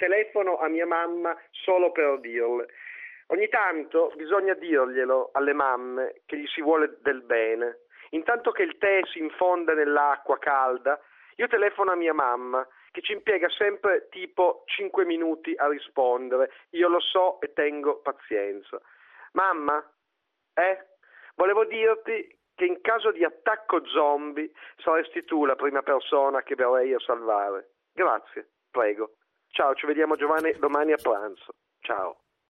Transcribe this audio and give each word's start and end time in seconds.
telefono 0.00 0.56
a 0.56 0.68
mia 0.68 0.86
mamma 0.86 1.36
solo 1.50 1.92
per 1.92 2.18
dirle. 2.20 2.66
Ogni 3.26 3.48
tanto 3.48 4.10
bisogna 4.16 4.54
dirglielo 4.54 5.30
alle 5.34 5.52
mamme 5.52 6.22
che 6.24 6.38
gli 6.38 6.46
si 6.46 6.62
vuole 6.62 6.96
del 7.02 7.22
bene. 7.22 7.80
Intanto 8.10 8.50
che 8.50 8.62
il 8.62 8.78
tè 8.78 9.02
si 9.12 9.18
infonde 9.18 9.74
nell'acqua 9.74 10.38
calda, 10.38 10.98
io 11.36 11.46
telefono 11.46 11.92
a 11.92 11.96
mia 11.96 12.14
mamma 12.14 12.66
che 12.90 13.02
ci 13.02 13.12
impiega 13.12 13.48
sempre 13.50 14.08
tipo 14.08 14.64
5 14.66 15.04
minuti 15.04 15.54
a 15.54 15.68
rispondere. 15.68 16.50
Io 16.70 16.88
lo 16.88 16.98
so 17.00 17.38
e 17.40 17.52
tengo 17.52 18.00
pazienza. 18.00 18.80
Mamma? 19.32 19.78
Eh? 20.54 20.86
Volevo 21.36 21.64
dirti 21.66 22.36
che 22.56 22.64
in 22.64 22.80
caso 22.80 23.12
di 23.12 23.22
attacco 23.22 23.86
zombie 23.86 24.50
saresti 24.78 25.24
tu 25.24 25.44
la 25.44 25.56
prima 25.56 25.82
persona 25.82 26.42
che 26.42 26.54
verrei 26.56 26.94
a 26.94 26.98
salvare. 26.98 27.74
Grazie, 27.92 28.48
prego. 28.70 29.12
Ciao, 29.50 29.74
ci 29.74 29.86
vediamo 29.86 30.16
Giovanni 30.16 30.52
domani 30.58 30.92
a 30.92 30.96
pranzo. 30.96 31.54
Ciao. 31.80 32.16